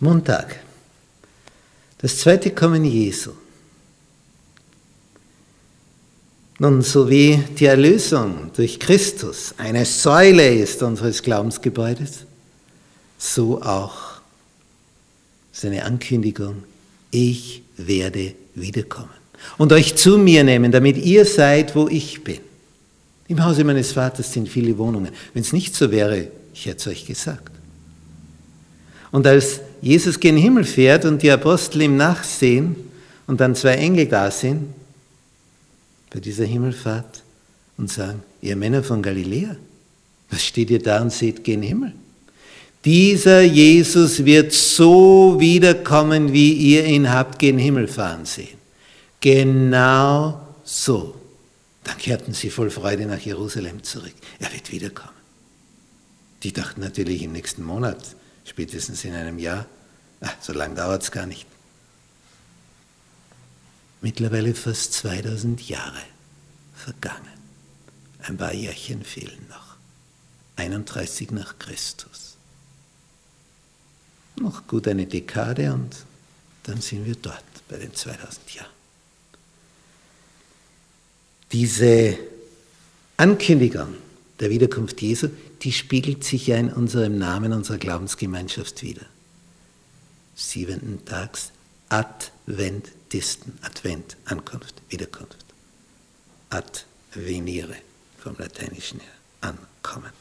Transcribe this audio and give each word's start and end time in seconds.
Montag. 0.00 0.56
Das 1.98 2.18
zweite 2.18 2.50
Kommen 2.50 2.84
Jesu. 2.84 3.32
Nun, 6.58 6.82
so 6.82 7.08
wie 7.08 7.42
die 7.58 7.66
Erlösung 7.66 8.50
durch 8.54 8.78
Christus 8.78 9.54
eine 9.56 9.84
Säule 9.84 10.54
ist 10.54 10.82
unseres 10.82 11.22
Glaubensgebäudes, 11.22 12.26
so 13.18 13.62
auch 13.62 14.20
seine 15.52 15.84
Ankündigung, 15.84 16.64
ich 17.10 17.62
werde 17.76 18.34
wiederkommen 18.54 19.10
und 19.58 19.72
euch 19.72 19.96
zu 19.96 20.18
mir 20.18 20.44
nehmen, 20.44 20.70
damit 20.70 20.98
ihr 20.98 21.24
seid, 21.24 21.74
wo 21.74 21.88
ich 21.88 22.24
bin. 22.24 22.40
Im 23.28 23.44
Hause 23.44 23.64
meines 23.64 23.92
Vaters 23.92 24.32
sind 24.32 24.48
viele 24.48 24.76
Wohnungen. 24.76 25.12
Wenn 25.32 25.42
es 25.42 25.52
nicht 25.52 25.74
so 25.74 25.90
wäre, 25.90 26.28
ich 26.52 26.66
hätte 26.66 26.76
es 26.78 26.86
euch 26.88 27.06
gesagt. 27.06 27.52
Und 29.12 29.26
als 29.26 29.60
Jesus 29.82 30.20
gen 30.20 30.36
Himmel 30.36 30.64
fährt 30.64 31.04
und 31.04 31.22
die 31.22 31.30
Apostel 31.30 31.82
ihm 31.82 31.96
nachsehen 31.96 32.76
und 33.26 33.40
dann 33.40 33.54
zwei 33.54 33.74
Engel 33.74 34.06
da 34.06 34.30
sind, 34.30 34.74
bei 36.10 36.20
dieser 36.20 36.44
Himmelfahrt 36.44 37.22
und 37.78 37.90
sagen, 37.90 38.22
ihr 38.42 38.56
Männer 38.56 38.82
von 38.82 39.00
Galiläa, 39.00 39.56
was 40.28 40.44
steht 40.44 40.70
ihr 40.70 40.82
da 40.82 41.00
und 41.00 41.12
seht 41.12 41.44
gen 41.44 41.62
Himmel? 41.62 41.92
Dieser 42.84 43.42
Jesus 43.42 44.24
wird 44.24 44.52
so 44.52 45.36
wiederkommen, 45.38 46.32
wie 46.32 46.52
ihr 46.52 46.84
ihn 46.86 47.10
habt 47.10 47.38
gen 47.38 47.58
Himmel 47.58 47.88
fahren 47.88 48.24
sehen. 48.24 48.58
Genau 49.20 50.40
so. 50.64 51.14
Dann 51.84 51.98
kehrten 51.98 52.32
sie 52.32 52.50
voll 52.50 52.70
Freude 52.70 53.06
nach 53.06 53.20
Jerusalem 53.20 53.82
zurück. 53.82 54.14
Er 54.38 54.52
wird 54.52 54.72
wiederkommen. 54.72 55.10
Die 56.42 56.52
dachten 56.52 56.80
natürlich 56.80 57.22
im 57.22 57.32
nächsten 57.32 57.62
Monat, 57.62 57.98
spätestens 58.44 59.04
in 59.04 59.14
einem 59.14 59.38
Jahr. 59.38 59.66
Ach, 60.20 60.34
so 60.40 60.52
lange 60.52 60.74
dauert 60.74 61.02
es 61.02 61.10
gar 61.10 61.26
nicht. 61.26 61.46
Mittlerweile 64.02 64.54
fast 64.54 64.94
2000 64.94 65.68
Jahre 65.68 66.02
vergangen. 66.74 67.40
Ein 68.22 68.36
paar 68.36 68.52
Jährchen 68.52 69.04
fehlen 69.04 69.46
noch. 69.48 69.76
31 70.56 71.30
nach 71.30 71.58
Christus. 71.58 72.36
Noch 74.36 74.66
gut 74.66 74.88
eine 74.88 75.06
Dekade 75.06 75.72
und 75.72 75.96
dann 76.64 76.80
sind 76.80 77.04
wir 77.06 77.14
dort 77.14 77.44
bei 77.68 77.76
den 77.76 77.94
2000 77.94 78.54
Jahren. 78.54 78.70
Diese 81.52 82.18
Ankündigung 83.16 83.96
der 84.40 84.50
Wiederkunft 84.50 85.00
Jesu, 85.02 85.28
die 85.62 85.72
spiegelt 85.72 86.24
sich 86.24 86.46
ja 86.46 86.56
in 86.56 86.72
unserem 86.72 87.18
Namen 87.18 87.52
unserer 87.52 87.78
Glaubensgemeinschaft 87.78 88.82
wieder. 88.82 89.06
Siebenten 90.34 91.04
Tags 91.04 91.52
Adventisten, 91.90 93.58
Advent, 93.62 94.16
Ankunft, 94.24 94.74
Wiederkunft. 94.88 95.44
Advenire, 96.50 97.76
vom 98.18 98.36
Lateinischen 98.38 99.00
her, 99.00 99.12
ankommen. 99.40 100.12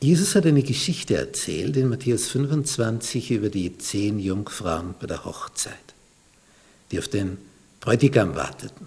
Jesus 0.00 0.34
hat 0.34 0.46
eine 0.46 0.62
Geschichte 0.62 1.16
erzählt 1.16 1.76
in 1.76 1.88
Matthäus 1.88 2.28
25 2.28 3.32
über 3.32 3.50
die 3.50 3.76
zehn 3.78 4.18
Jungfrauen 4.18 4.94
bei 4.98 5.06
der 5.06 5.24
Hochzeit, 5.24 5.74
die 6.90 6.98
auf 6.98 7.08
den 7.08 7.36
Bräutigam 7.80 8.34
warteten. 8.34 8.86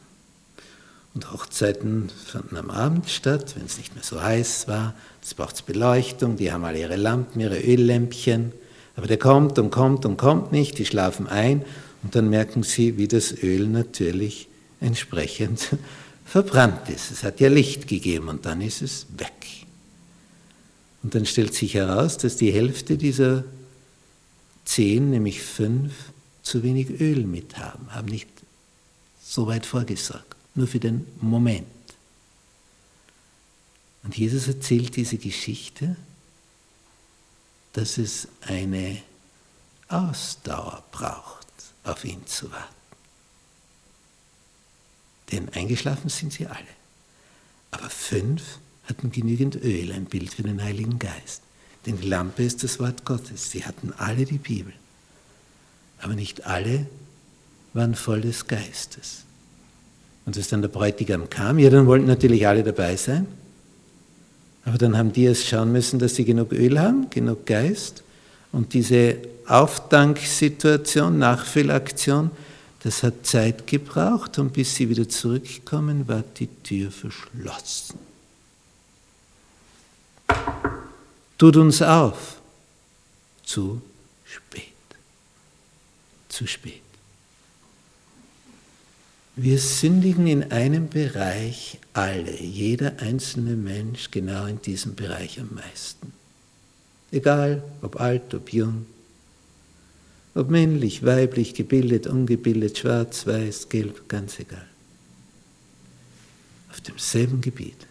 Und 1.14 1.32
Hochzeiten 1.32 2.10
fanden 2.26 2.56
am 2.56 2.70
Abend 2.70 3.10
statt, 3.10 3.56
wenn 3.58 3.66
es 3.66 3.78
nicht 3.78 3.96
mehr 3.96 4.04
so 4.04 4.22
heiß 4.22 4.68
war. 4.68 4.96
Es 5.22 5.34
braucht 5.34 5.66
Beleuchtung, 5.66 6.38
die 6.38 6.52
haben 6.52 6.64
alle 6.64 6.80
ihre 6.80 6.96
Lampen, 6.96 7.42
ihre 7.42 7.60
Öllämpchen. 7.60 8.54
Aber 8.96 9.08
der 9.08 9.18
kommt 9.18 9.60
und 9.60 9.72
kommt 9.72 10.06
und 10.06 10.18
kommt 10.18 10.52
nicht, 10.52 10.78
die 10.78 10.86
schlafen 10.86 11.28
ein 11.28 11.66
und 12.04 12.16
dann 12.16 12.30
merken 12.30 12.64
sie, 12.64 12.98
wie 12.98 13.08
das 13.08 13.32
Öl 13.44 13.68
natürlich 13.68 14.48
entsprechend 14.80 15.70
verbrannt 16.26 16.90
ist. 16.90 17.12
Es 17.12 17.24
hat 17.24 17.40
ja 17.40 17.50
Licht 17.50 17.88
gegeben 17.88 18.28
und 18.30 18.46
dann 18.46 18.62
ist 18.62 18.82
es 18.82 19.08
weg. 19.18 19.34
Und 21.04 21.16
dann 21.16 21.26
stellt 21.26 21.54
sich 21.54 21.74
heraus, 21.74 22.18
dass 22.18 22.36
die 22.36 22.52
Hälfte 22.52 22.98
dieser 22.98 23.44
zehn, 24.66 25.10
nämlich 25.10 25.42
fünf, 25.42 25.94
zu 26.44 26.64
wenig 26.64 27.00
Öl 27.00 27.26
mit 27.26 27.58
haben, 27.58 27.94
haben 27.94 28.08
nicht 28.08 28.30
so 29.24 29.48
weit 29.48 29.66
vorgesorgt, 29.66 30.36
nur 30.56 30.68
für 30.68 30.80
den 30.80 31.06
Moment. 31.22 31.68
Und 34.04 34.18
Jesus 34.18 34.48
erzählt 34.48 34.96
diese 34.96 35.18
Geschichte, 35.18 35.96
dass 37.74 37.98
es 37.98 38.28
eine 38.42 39.02
Ausdauer 39.88 40.84
braucht, 40.92 41.48
auf 41.84 42.04
ihn 42.04 42.26
zu 42.26 42.52
warten. 42.52 42.76
Denn 45.32 45.50
eingeschlafen 45.50 46.10
sind 46.10 46.34
sie 46.34 46.48
alle. 46.48 46.68
Aber 47.72 47.90
fünf 47.90 48.60
hatten 48.86 49.12
genügend 49.12 49.56
Öl, 49.56 49.92
ein 49.94 50.06
Bild 50.06 50.34
für 50.34 50.44
den 50.44 50.62
Heiligen 50.62 51.00
Geist. 51.00 51.42
Denn 51.86 52.00
die 52.00 52.08
Lampe 52.08 52.44
ist 52.44 52.64
das 52.64 52.80
Wort 52.80 53.06
Gottes. 53.06 53.52
Sie 53.52 53.66
hatten 53.66 53.94
alle 53.94 54.26
die 54.26 54.38
Bibel. 54.38 54.74
Aber 56.00 56.16
nicht 56.16 56.46
alle 56.46 56.88
waren 57.74 57.96
voll 57.96 58.22
des 58.22 58.48
Geistes. 58.48 59.24
Und 60.26 60.38
als 60.38 60.50
dann 60.50 60.62
der 60.62 60.70
Bräutigam 60.70 61.30
kam, 61.30 61.60
ja, 61.60 61.70
dann 61.70 61.88
wollten 61.88 62.06
natürlich 62.06 62.48
alle 62.48 62.64
dabei 62.64 62.96
sein. 62.96 63.26
Aber 64.66 64.78
dann 64.78 64.98
haben 64.98 65.12
die 65.12 65.24
erst 65.24 65.48
schauen 65.48 65.72
müssen, 65.72 66.00
dass 66.00 66.16
sie 66.16 66.26
genug 66.26 66.52
Öl 66.52 66.80
haben, 66.80 67.10
genug 67.10 67.46
Geist. 67.46 68.04
Und 68.52 68.74
diese 68.74 69.18
Aufdanksituation, 69.48 71.18
Nachfüllaktion, 71.18 72.32
das 72.84 73.04
hat 73.04 73.26
Zeit 73.26 73.68
gebraucht 73.68 74.40
und 74.40 74.54
bis 74.54 74.76
sie 74.76 74.90
wieder 74.90 75.08
zurückkommen, 75.08 76.08
war 76.08 76.24
die 76.38 76.48
Tür 76.48 76.92
verschlossen. 76.92 78.00
Tut 81.38 81.58
uns 81.58 81.82
auf. 81.82 82.40
Zu 83.44 83.82
spät. 84.26 84.64
Zu 86.30 86.48
spät. 86.48 86.82
Wir 89.36 89.60
sündigen 89.60 90.28
in 90.28 90.52
einem 90.52 90.90
Bereich 90.90 91.80
alle, 91.94 92.42
jeder 92.42 93.00
einzelne 93.00 93.56
Mensch 93.56 94.12
genau 94.12 94.46
in 94.46 94.62
diesem 94.62 94.96
Bereich 94.96 95.40
am 95.40 95.54
meisten. 95.54 96.12
Egal, 97.12 97.64
ob 97.82 98.00
alt, 98.00 98.34
ob 98.34 98.52
jung, 98.52 98.86
ob 100.36 100.50
männlich, 100.50 101.04
weiblich, 101.06 101.54
gebildet, 101.54 102.08
ungebildet, 102.08 102.78
schwarz, 102.78 103.26
weiß, 103.26 103.70
gelb, 103.70 104.08
ganz 104.08 104.40
egal. 104.40 104.68
Auf 106.70 106.82
demselben 106.82 107.42
Gebiet 107.42 107.88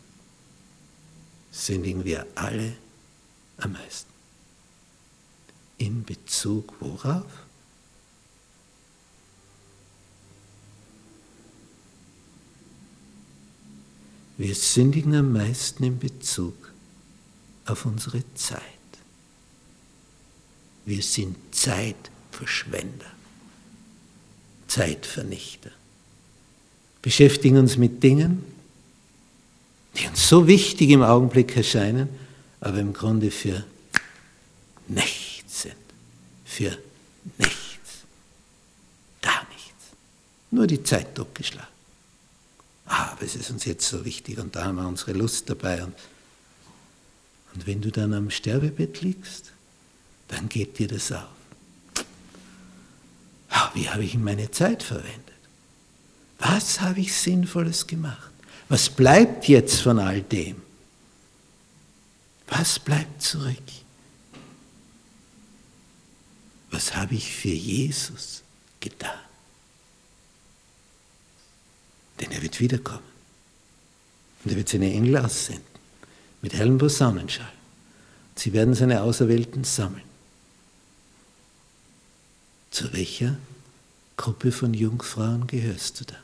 sündigen 1.50 2.04
wir 2.04 2.26
alle 2.34 2.72
am 3.58 3.72
meisten. 3.72 4.10
In 5.78 6.04
Bezug 6.04 6.74
worauf? 6.80 7.49
Wir 14.40 14.54
sündigen 14.54 15.14
am 15.14 15.34
meisten 15.34 15.84
in 15.84 15.98
Bezug 15.98 16.54
auf 17.66 17.84
unsere 17.84 18.22
Zeit. 18.34 18.62
Wir 20.86 21.02
sind 21.02 21.36
Zeitverschwender, 21.54 23.04
Zeitvernichter. 24.66 25.70
Beschäftigen 27.02 27.58
uns 27.58 27.76
mit 27.76 28.02
Dingen, 28.02 28.42
die 29.98 30.06
uns 30.06 30.26
so 30.26 30.46
wichtig 30.46 30.88
im 30.88 31.02
Augenblick 31.02 31.54
erscheinen, 31.54 32.08
aber 32.62 32.78
im 32.78 32.94
Grunde 32.94 33.30
für 33.30 33.62
nichts 34.88 35.64
sind. 35.64 35.74
Für 36.46 36.78
nichts. 37.36 38.06
Gar 39.20 39.46
nichts. 39.50 39.84
Nur 40.50 40.66
die 40.66 40.82
Zeit 40.82 41.14
totgeschlagen 41.14 41.79
aber 43.20 43.26
es 43.26 43.36
ist 43.36 43.50
uns 43.50 43.66
jetzt 43.66 43.86
so 43.86 44.06
wichtig 44.06 44.38
und 44.38 44.56
da 44.56 44.64
haben 44.64 44.76
wir 44.76 44.88
unsere 44.88 45.12
Lust 45.12 45.50
dabei. 45.50 45.84
Und, 45.84 45.94
und 47.52 47.66
wenn 47.66 47.82
du 47.82 47.90
dann 47.90 48.14
am 48.14 48.30
Sterbebett 48.30 49.02
liegst, 49.02 49.52
dann 50.28 50.48
geht 50.48 50.78
dir 50.78 50.88
das 50.88 51.12
auf. 51.12 51.28
Ah, 53.50 53.70
wie 53.74 53.90
habe 53.90 54.04
ich 54.04 54.16
meine 54.16 54.50
Zeit 54.50 54.82
verwendet? 54.82 55.34
Was 56.38 56.80
habe 56.80 57.00
ich 57.00 57.14
Sinnvolles 57.14 57.86
gemacht? 57.86 58.30
Was 58.70 58.88
bleibt 58.88 59.48
jetzt 59.48 59.82
von 59.82 59.98
all 59.98 60.22
dem? 60.22 60.62
Was 62.48 62.78
bleibt 62.78 63.20
zurück? 63.20 63.58
Was 66.70 66.96
habe 66.96 67.16
ich 67.16 67.30
für 67.34 67.48
Jesus 67.48 68.42
getan? 68.80 69.10
Denn 72.18 72.32
er 72.32 72.40
wird 72.40 72.58
wiederkommen. 72.58 73.09
Und 74.44 74.52
er 74.52 74.56
wird 74.56 74.68
seine 74.68 74.92
Engel 74.92 75.16
aussenden 75.18 75.64
mit 76.42 76.54
hellem 76.54 76.78
Posaunenschall. 76.78 77.52
Sie 78.36 78.52
werden 78.52 78.74
seine 78.74 79.02
Auserwählten 79.02 79.64
sammeln. 79.64 80.02
Zu 82.70 82.92
welcher 82.92 83.36
Gruppe 84.16 84.52
von 84.52 84.72
Jungfrauen 84.72 85.46
gehörst 85.46 86.00
du 86.00 86.04
da? 86.04 86.16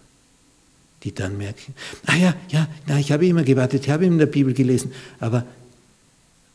Die 1.02 1.14
dann 1.14 1.36
merken, 1.36 1.74
ah 2.06 2.16
ja, 2.16 2.34
ja, 2.48 2.68
na, 2.86 2.98
ich 2.98 3.12
habe 3.12 3.26
immer 3.26 3.42
gewartet, 3.42 3.84
ich 3.84 3.90
habe 3.90 4.06
in 4.06 4.18
der 4.18 4.26
Bibel 4.26 4.54
gelesen, 4.54 4.92
aber 5.20 5.44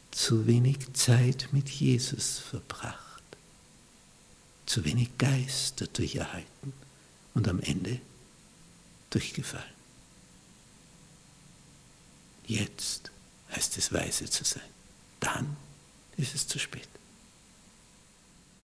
zu 0.09 0.47
wenig 0.47 0.77
Zeit 0.93 1.49
mit 1.51 1.69
Jesus 1.69 2.39
verbracht, 2.39 3.23
zu 4.65 4.83
wenig 4.83 5.17
Geist 5.17 5.79
dadurch 5.79 6.15
erhalten 6.15 6.73
und 7.33 7.47
am 7.47 7.59
Ende 7.59 7.99
durchgefallen. 9.09 9.80
Jetzt 12.45 13.11
heißt 13.55 13.77
es 13.77 13.93
weise 13.93 14.29
zu 14.29 14.43
sein. 14.43 14.63
Dann 15.19 15.55
ist 16.17 16.35
es 16.35 16.47
zu 16.47 16.59
spät. 16.59 16.87